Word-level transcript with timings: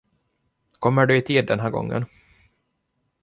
Kommer 0.79 1.05
du 1.05 1.15
i 1.17 1.21
tid 1.21 1.47
den 1.47 1.59
här 1.59 1.69
gången? 1.69 2.05